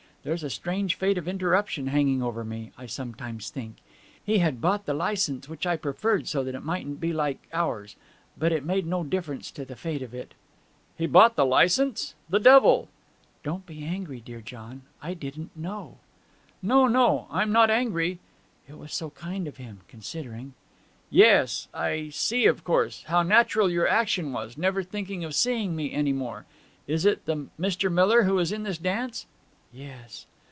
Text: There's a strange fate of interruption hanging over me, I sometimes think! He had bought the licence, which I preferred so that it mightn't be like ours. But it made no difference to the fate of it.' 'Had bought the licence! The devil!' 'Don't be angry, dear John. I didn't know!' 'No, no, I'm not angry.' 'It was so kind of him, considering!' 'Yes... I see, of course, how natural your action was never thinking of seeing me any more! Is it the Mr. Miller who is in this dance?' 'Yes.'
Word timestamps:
There's 0.23 0.43
a 0.43 0.51
strange 0.51 0.93
fate 0.93 1.17
of 1.17 1.27
interruption 1.27 1.87
hanging 1.87 2.21
over 2.21 2.43
me, 2.45 2.71
I 2.77 2.85
sometimes 2.85 3.49
think! 3.49 3.77
He 4.23 4.37
had 4.37 4.61
bought 4.61 4.85
the 4.85 4.93
licence, 4.93 5.49
which 5.49 5.65
I 5.65 5.75
preferred 5.77 6.27
so 6.27 6.43
that 6.43 6.53
it 6.53 6.63
mightn't 6.63 6.99
be 7.01 7.11
like 7.11 7.39
ours. 7.51 7.95
But 8.37 8.51
it 8.51 8.63
made 8.63 8.85
no 8.85 9.03
difference 9.03 9.49
to 9.49 9.65
the 9.65 9.75
fate 9.75 10.03
of 10.03 10.13
it.' 10.13 10.35
'Had 10.99 11.11
bought 11.11 11.35
the 11.35 11.43
licence! 11.43 12.13
The 12.29 12.39
devil!' 12.39 12.87
'Don't 13.41 13.65
be 13.65 13.83
angry, 13.83 14.19
dear 14.21 14.41
John. 14.41 14.83
I 15.01 15.15
didn't 15.15 15.57
know!' 15.57 15.97
'No, 16.61 16.85
no, 16.85 17.27
I'm 17.31 17.51
not 17.51 17.71
angry.' 17.71 18.19
'It 18.67 18.77
was 18.77 18.93
so 18.93 19.09
kind 19.09 19.47
of 19.47 19.57
him, 19.57 19.79
considering!' 19.87 20.53
'Yes... 21.09 21.67
I 21.73 22.09
see, 22.09 22.45
of 22.45 22.63
course, 22.63 23.05
how 23.07 23.23
natural 23.23 23.71
your 23.71 23.87
action 23.87 24.33
was 24.33 24.55
never 24.55 24.83
thinking 24.83 25.23
of 25.23 25.33
seeing 25.33 25.75
me 25.75 25.91
any 25.91 26.13
more! 26.13 26.45
Is 26.85 27.07
it 27.07 27.25
the 27.25 27.47
Mr. 27.59 27.91
Miller 27.91 28.21
who 28.21 28.37
is 28.37 28.51
in 28.51 28.61
this 28.61 28.77
dance?' 28.77 29.25
'Yes.' 29.73 30.25